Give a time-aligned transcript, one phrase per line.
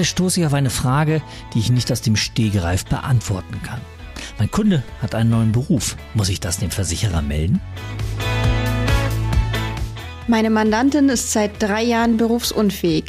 [0.00, 1.20] Gerade stoße ich auf eine Frage,
[1.52, 3.82] die ich nicht aus dem Stegreif beantworten kann.
[4.38, 5.94] Mein Kunde hat einen neuen Beruf.
[6.14, 7.60] Muss ich das dem Versicherer melden?
[10.26, 13.04] Meine Mandantin ist seit drei Jahren berufsunfähig.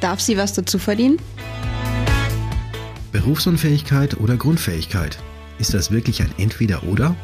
[0.00, 1.18] Darf sie was dazu verdienen?
[3.12, 5.18] Berufsunfähigkeit oder Grundfähigkeit?
[5.58, 7.14] Ist das wirklich ein Entweder-Oder?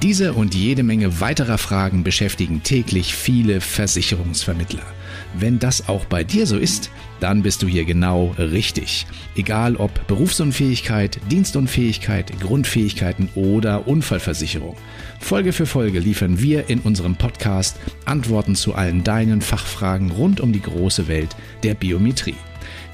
[0.00, 4.86] Diese und jede Menge weiterer Fragen beschäftigen täglich viele Versicherungsvermittler.
[5.34, 9.06] Wenn das auch bei dir so ist, dann bist du hier genau richtig.
[9.36, 14.76] Egal ob Berufsunfähigkeit, Dienstunfähigkeit, Grundfähigkeiten oder Unfallversicherung.
[15.20, 20.52] Folge für Folge liefern wir in unserem Podcast Antworten zu allen deinen Fachfragen rund um
[20.52, 22.36] die große Welt der Biometrie.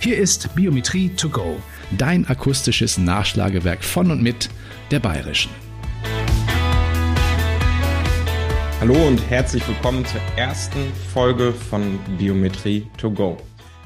[0.00, 1.56] Hier ist Biometrie to go,
[1.96, 4.50] dein akustisches Nachschlagewerk von und mit
[4.90, 5.50] der Bayerischen.
[8.86, 13.38] Hallo und herzlich willkommen zur ersten Folge von Biometrie to go.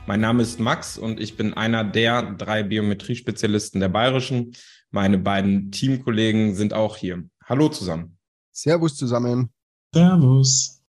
[0.08, 4.56] Mein Name ist Max und ich bin einer der drei Biometrie-Spezialisten der Bayerischen.
[4.90, 7.22] Meine beiden Teamkollegen sind auch hier.
[7.44, 8.18] Hallo zusammen.
[8.50, 9.50] Servus zusammen.
[9.94, 10.82] Servus.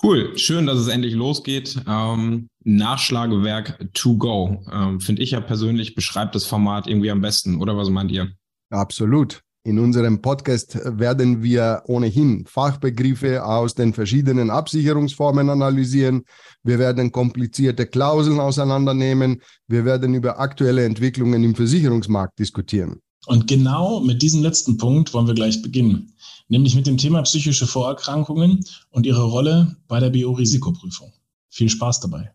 [0.00, 1.82] Cool, schön, dass es endlich losgeht.
[1.88, 7.60] Ähm, Nachschlagewerk to go, ähm, finde ich ja persönlich, beschreibt das Format irgendwie am besten,
[7.60, 8.30] oder was meint ihr?
[8.70, 9.42] Absolut.
[9.64, 16.22] In unserem Podcast werden wir ohnehin Fachbegriffe aus den verschiedenen Absicherungsformen analysieren.
[16.62, 19.42] Wir werden komplizierte Klauseln auseinandernehmen.
[19.66, 23.00] Wir werden über aktuelle Entwicklungen im Versicherungsmarkt diskutieren.
[23.26, 26.14] Und genau mit diesem letzten Punkt wollen wir gleich beginnen,
[26.48, 31.12] nämlich mit dem Thema psychische Vorerkrankungen und ihre Rolle bei der Biorisikoprüfung.
[31.50, 32.32] Viel Spaß dabei.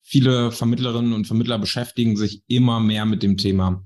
[0.00, 3.84] Viele Vermittlerinnen und Vermittler beschäftigen sich immer mehr mit dem Thema.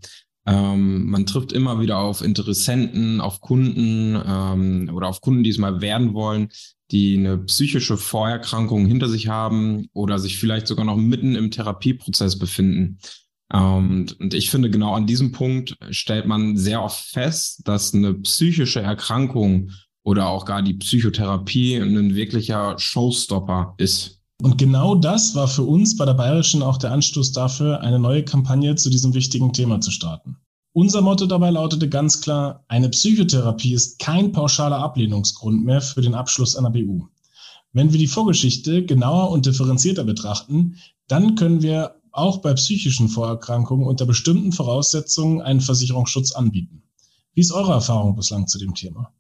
[0.51, 5.59] Ähm, man trifft immer wieder auf Interessenten, auf Kunden ähm, oder auf Kunden, die es
[5.59, 6.49] mal werden wollen,
[6.91, 12.37] die eine psychische Vorerkrankung hinter sich haben oder sich vielleicht sogar noch mitten im Therapieprozess
[12.37, 12.99] befinden.
[13.53, 18.15] Ähm, und ich finde, genau an diesem Punkt stellt man sehr oft fest, dass eine
[18.15, 19.71] psychische Erkrankung
[20.03, 24.21] oder auch gar die Psychotherapie ein wirklicher Showstopper ist.
[24.43, 28.25] Und genau das war für uns bei der Bayerischen auch der Anstoß dafür, eine neue
[28.25, 30.37] Kampagne zu diesem wichtigen Thema zu starten.
[30.73, 36.15] Unser Motto dabei lautete ganz klar, eine Psychotherapie ist kein pauschaler Ablehnungsgrund mehr für den
[36.15, 37.09] Abschluss einer BU.
[37.73, 40.77] Wenn wir die Vorgeschichte genauer und differenzierter betrachten,
[41.09, 46.85] dann können wir auch bei psychischen Vorerkrankungen unter bestimmten Voraussetzungen einen Versicherungsschutz anbieten.
[47.35, 49.13] Wie ist eure Erfahrung bislang zu dem Thema?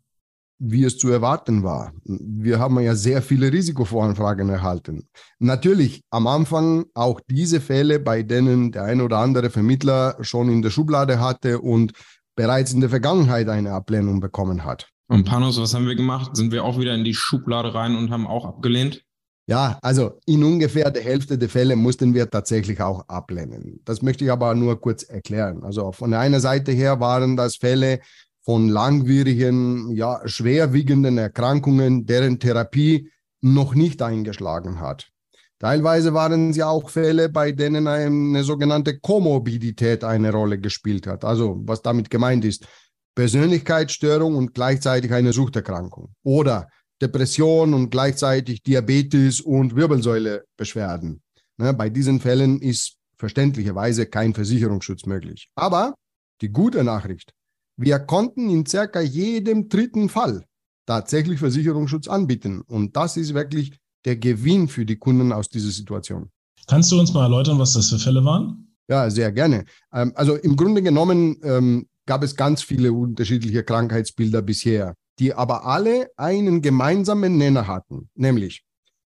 [0.60, 1.92] Wie es zu erwarten war.
[2.04, 5.08] Wir haben ja sehr viele Risikovoranfragen erhalten.
[5.38, 10.60] Natürlich am Anfang auch diese Fälle, bei denen der ein oder andere Vermittler schon in
[10.60, 11.92] der Schublade hatte und
[12.36, 14.88] bereits in der Vergangenheit eine Ablehnung bekommen hat.
[15.08, 16.36] Und Panos, was haben wir gemacht?
[16.36, 19.02] Sind wir auch wieder in die Schublade rein und haben auch abgelehnt?
[19.46, 23.80] Ja, also in ungefähr der Hälfte der Fälle mussten wir tatsächlich auch ablehnen.
[23.84, 25.64] Das möchte ich aber nur kurz erklären.
[25.64, 27.98] Also von der einen Seite her waren das Fälle,
[28.42, 35.10] von langwierigen, ja, schwerwiegenden Erkrankungen, deren Therapie noch nicht eingeschlagen hat.
[35.58, 41.22] Teilweise waren es ja auch Fälle, bei denen eine sogenannte Komorbidität eine Rolle gespielt hat.
[41.22, 42.66] Also was damit gemeint ist,
[43.14, 46.68] Persönlichkeitsstörung und gleichzeitig eine Suchterkrankung oder
[47.02, 51.22] Depression und gleichzeitig Diabetes und Wirbelsäulebeschwerden.
[51.58, 55.50] Ne, bei diesen Fällen ist verständlicherweise kein Versicherungsschutz möglich.
[55.54, 55.94] Aber
[56.40, 57.34] die gute Nachricht,
[57.80, 60.44] wir konnten in circa jedem dritten Fall
[60.84, 62.60] tatsächlich Versicherungsschutz anbieten.
[62.60, 63.72] Und das ist wirklich
[64.04, 66.30] der Gewinn für die Kunden aus dieser Situation.
[66.66, 68.76] Kannst du uns mal erläutern, was das für Fälle waren?
[68.88, 69.64] Ja, sehr gerne.
[69.94, 75.64] Ähm, also im Grunde genommen ähm, gab es ganz viele unterschiedliche Krankheitsbilder bisher, die aber
[75.64, 78.62] alle einen gemeinsamen Nenner hatten, nämlich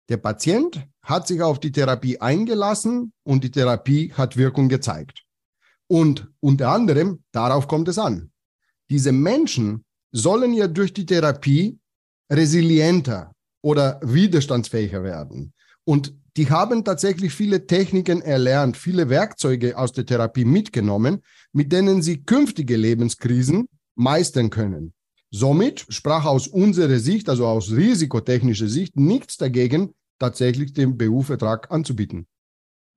[0.08, 5.22] der Patient hat sich auf die Therapie eingelassen und die Therapie hat Wirkung gezeigt.
[5.87, 8.30] Und unter anderem, darauf kommt es an
[8.91, 11.79] diese Menschen sollen ja durch die Therapie
[12.31, 13.32] resilienter
[13.62, 15.53] oder widerstandsfähiger werden.
[15.85, 21.23] Und die haben tatsächlich viele Techniken erlernt, viele Werkzeuge aus der Therapie mitgenommen,
[21.53, 23.67] mit denen sie künftige Lebenskrisen
[23.97, 24.93] meistern können.
[25.32, 32.26] Somit sprach aus unserer Sicht, also aus risikotechnischer Sicht, nichts dagegen, tatsächlich den BU-Vertrag anzubieten.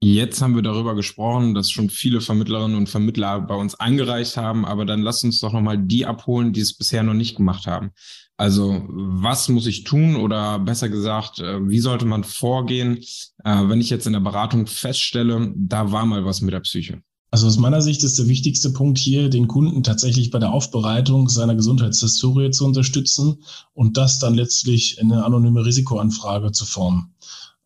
[0.06, 4.66] Jetzt haben wir darüber gesprochen, dass schon viele Vermittlerinnen und Vermittler bei uns eingereicht haben,
[4.66, 7.92] aber dann lasst uns doch nochmal die abholen, die es bisher noch nicht gemacht haben.
[8.36, 12.98] Also was muss ich tun oder besser gesagt, äh, wie sollte man vorgehen,
[13.46, 17.02] äh, wenn ich jetzt in der Beratung feststelle, da war mal was mit der Psyche?
[17.32, 21.30] Also aus meiner Sicht ist der wichtigste Punkt hier, den Kunden tatsächlich bei der Aufbereitung
[21.30, 23.38] seiner Gesundheitshistorie zu unterstützen
[23.74, 27.14] und das dann letztlich in eine anonyme Risikoanfrage zu formen.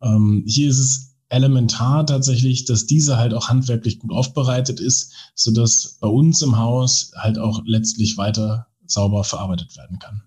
[0.03, 5.97] Ähm, hier ist es elementar tatsächlich, dass diese halt auch handwerklich gut aufbereitet ist, sodass
[5.99, 10.23] bei uns im Haus halt auch letztlich weiter sauber verarbeitet werden kann.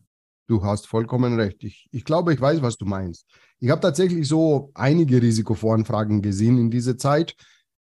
[0.46, 1.62] Du hast vollkommen recht.
[1.64, 3.24] Ich, ich glaube, ich weiß, was du meinst.
[3.60, 7.36] Ich habe tatsächlich so einige Risikovoranfragen gesehen in dieser Zeit,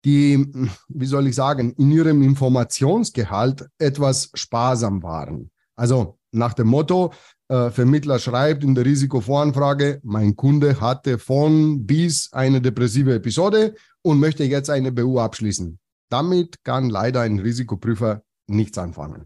[0.05, 0.47] die,
[0.87, 5.51] wie soll ich sagen, in ihrem Informationsgehalt etwas sparsam waren.
[5.75, 7.13] Also nach dem Motto,
[7.49, 14.19] äh, Vermittler schreibt in der Risikovoranfrage, mein Kunde hatte von bis eine depressive Episode und
[14.19, 15.79] möchte jetzt eine BU abschließen.
[16.09, 19.25] Damit kann leider ein Risikoprüfer nichts anfangen.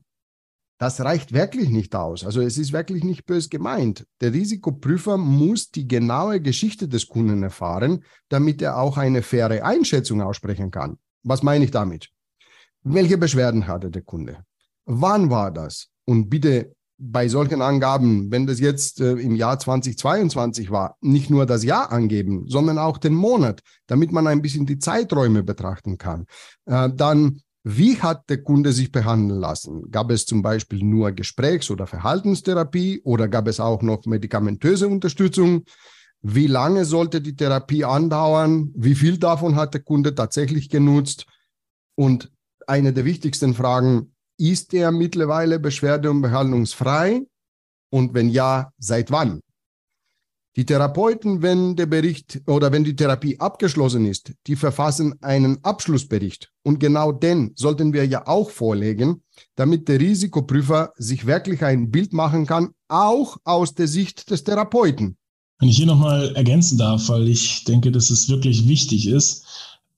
[0.80, 2.26] Das reicht wirklich nicht aus.
[2.26, 4.08] Also es ist wirklich nicht bös gemeint.
[4.20, 10.24] Der Risikoprüfer muss die genaue Geschichte des Kunden erfahren, damit er auch eine faire Einschätzung
[10.24, 10.98] aussprechen kann.
[11.22, 12.10] Was meine ich damit?
[12.82, 14.44] Welche Beschwerden hatte der Kunde?
[14.86, 15.90] Wann war das?
[16.06, 21.46] Und bitte bei solchen Angaben, wenn das jetzt äh, im Jahr 2022 war, nicht nur
[21.46, 26.26] das Jahr angeben, sondern auch den Monat, damit man ein bisschen die Zeiträume betrachten kann.
[26.66, 29.92] Äh, dann wie hat der Kunde sich behandeln lassen?
[29.92, 35.64] Gab es zum Beispiel nur Gesprächs- oder Verhaltenstherapie oder gab es auch noch medikamentöse Unterstützung?
[36.24, 38.72] Wie lange sollte die Therapie andauern?
[38.76, 41.26] Wie viel davon hat der Kunde tatsächlich genutzt?
[41.96, 42.32] Und
[42.66, 47.22] eine der wichtigsten Fragen, ist er mittlerweile beschwerde- und behandlungsfrei?
[47.92, 49.42] Und wenn ja, seit wann?
[50.58, 56.52] Die Therapeuten, wenn der Bericht oder wenn die Therapie abgeschlossen ist, die verfassen einen Abschlussbericht.
[56.64, 59.24] Und genau den sollten wir ja auch vorlegen,
[59.56, 65.16] damit der Risikoprüfer sich wirklich ein Bild machen kann, auch aus der Sicht des Therapeuten.
[65.60, 69.46] Wenn ich hier nochmal ergänzen darf, weil ich denke, dass es wirklich wichtig ist,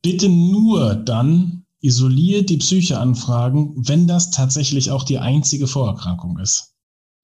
[0.03, 6.73] bitte nur dann isoliert die Psycheanfragen, wenn das tatsächlich auch die einzige Vorerkrankung ist.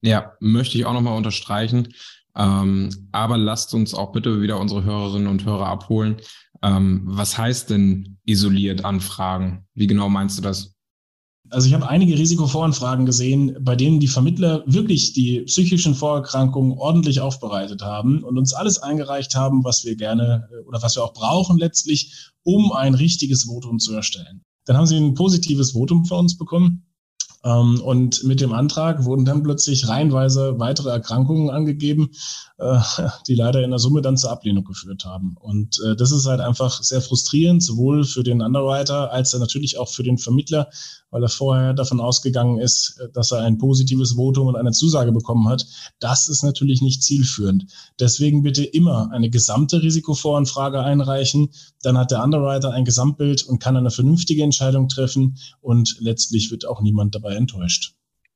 [0.01, 1.93] Ja, möchte ich auch nochmal unterstreichen.
[2.35, 6.17] Ähm, aber lasst uns auch bitte wieder unsere Hörerinnen und Hörer abholen.
[6.61, 9.65] Ähm, was heißt denn isoliert anfragen?
[9.73, 10.75] Wie genau meinst du das?
[11.51, 17.21] Also ich habe einige Risikovoranfragen gesehen, bei denen die Vermittler wirklich die psychischen Vorerkrankungen ordentlich
[17.21, 21.13] aufbereitet haben und uns alles eingereicht haben, was wir gerne äh, oder was wir auch
[21.13, 24.43] brauchen letztlich, um ein richtiges Votum zu erstellen.
[24.69, 26.85] Dann haben sie ein positives Votum von uns bekommen
[27.43, 32.11] ähm, und mit dem Antrag wurden dann plötzlich reihenweise weitere Erkrankungen angegeben,
[32.59, 32.79] äh,
[33.27, 35.37] die leider in der Summe dann zur Ablehnung geführt haben.
[35.39, 39.89] Und äh, das ist halt einfach sehr frustrierend, sowohl für den Underwriter als natürlich auch
[39.89, 40.69] für den Vermittler,
[41.11, 45.11] weil er vorher davon ausgegangen ist, äh, dass er ein positives Votum und eine Zusage
[45.11, 45.65] bekommen hat.
[45.99, 47.65] Das ist natürlich nicht zielführend.
[47.99, 51.49] Deswegen bitte immer eine gesamte Risikovoranfrage einreichen.
[51.81, 56.65] Dann hat der Underwriter ein Gesamtbild und kann eine vernünftige Entscheidung treffen und letztlich wird
[56.65, 57.95] auch niemand dabei enttäuscht.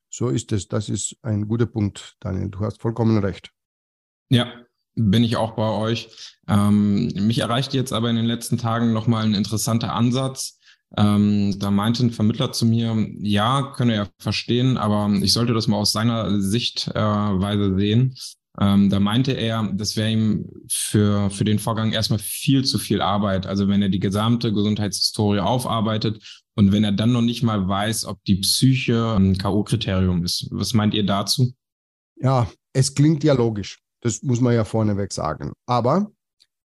[0.09, 0.67] So ist es.
[0.67, 2.49] Das ist ein guter Punkt, Daniel.
[2.49, 3.51] Du hast vollkommen recht.
[4.29, 4.47] Ja,
[4.95, 6.09] bin ich auch bei euch.
[6.47, 10.59] Ähm, mich erreicht jetzt aber in den letzten Tagen nochmal ein interessanter Ansatz.
[10.95, 15.67] Ähm, da meinte ein Vermittler zu mir, ja, könne er verstehen, aber ich sollte das
[15.67, 18.15] mal aus seiner Sichtweise sehen.
[18.59, 23.01] Ähm, da meinte er, das wäre ihm für, für den Vorgang erstmal viel zu viel
[23.01, 23.47] Arbeit.
[23.47, 28.05] Also wenn er die gesamte Gesundheitshistorie aufarbeitet und wenn er dann noch nicht mal weiß,
[28.05, 30.47] ob die Psyche ein K.O.-Kriterium ist.
[30.51, 31.53] Was meint ihr dazu?
[32.17, 33.79] Ja, es klingt ja logisch.
[34.01, 35.53] Das muss man ja vorneweg sagen.
[35.65, 36.11] Aber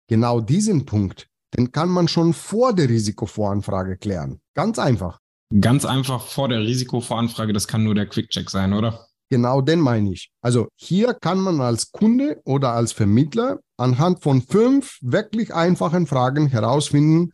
[0.07, 4.39] genau diesen Punkt, den kann man schon vor der Risikovoranfrage klären.
[4.53, 5.19] Ganz einfach.
[5.61, 9.05] Ganz einfach vor der Risikovoranfrage, das kann nur der Quickcheck sein, oder?
[9.29, 10.31] Genau den meine ich.
[10.41, 16.47] Also hier kann man als Kunde oder als Vermittler anhand von fünf wirklich einfachen Fragen
[16.47, 17.31] herausfinden,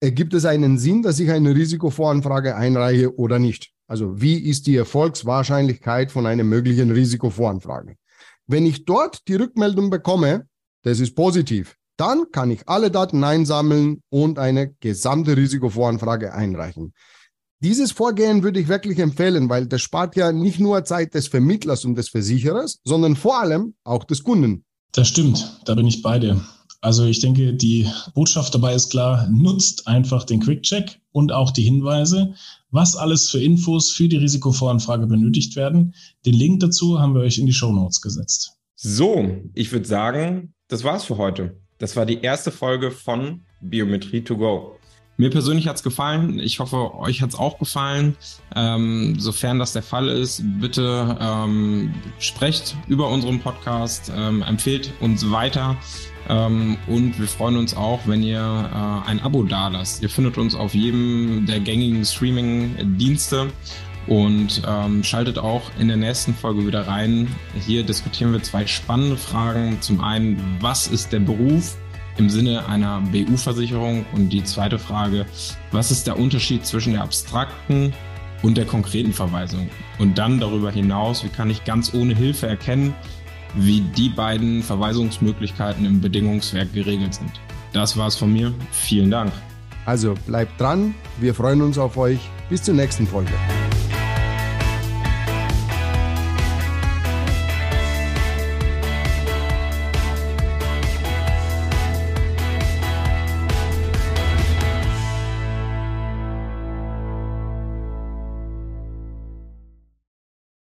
[0.00, 3.72] ergibt es einen Sinn, dass ich eine Risikovoranfrage einreiche oder nicht.
[3.86, 7.96] Also wie ist die Erfolgswahrscheinlichkeit von einer möglichen Risikovoranfrage?
[8.46, 10.46] Wenn ich dort die Rückmeldung bekomme,
[10.82, 16.92] das ist positiv, dann kann ich alle Daten einsammeln und eine gesamte Risikovoranfrage einreichen.
[17.60, 21.84] Dieses Vorgehen würde ich wirklich empfehlen, weil das spart ja nicht nur Zeit des Vermittlers
[21.84, 24.64] und des Versicherers, sondern vor allem auch des Kunden.
[24.92, 26.44] Das stimmt, da bin ich bei dir.
[26.82, 31.62] Also ich denke, die Botschaft dabei ist klar, nutzt einfach den Quick-Check und auch die
[31.62, 32.34] Hinweise,
[32.70, 35.94] was alles für Infos für die Risikovoranfrage benötigt werden.
[36.26, 38.58] Den Link dazu haben wir euch in die Show Notes gesetzt.
[38.74, 41.58] So, ich würde sagen, das war's für heute.
[41.78, 44.78] Das war die erste Folge von Biometrie to go.
[45.16, 46.40] Mir persönlich hat es gefallen.
[46.40, 48.16] Ich hoffe, euch hat es auch gefallen.
[48.56, 55.30] Ähm, sofern das der Fall ist, bitte ähm, sprecht über unseren Podcast, ähm, empfehlt uns
[55.30, 55.76] weiter.
[56.28, 60.02] Ähm, und wir freuen uns auch, wenn ihr äh, ein Abo dalasst.
[60.02, 63.50] Ihr findet uns auf jedem der gängigen Streaming-Dienste
[64.06, 67.28] und ähm, schaltet auch in der nächsten Folge wieder rein.
[67.66, 69.80] Hier diskutieren wir zwei spannende Fragen.
[69.80, 71.76] Zum einen, was ist der Beruf
[72.16, 74.04] im Sinne einer BU-Versicherung?
[74.12, 75.26] Und die zweite Frage,
[75.72, 77.92] was ist der Unterschied zwischen der abstrakten
[78.42, 79.68] und der konkreten Verweisung?
[79.98, 82.94] Und dann darüber hinaus, wie kann ich ganz ohne Hilfe erkennen,
[83.54, 87.32] wie die beiden Verweisungsmöglichkeiten im Bedingungswerk geregelt sind?
[87.72, 88.52] Das war's von mir.
[88.70, 89.32] Vielen Dank.
[89.86, 92.20] Also bleibt dran, wir freuen uns auf euch.
[92.48, 93.32] Bis zur nächsten Folge.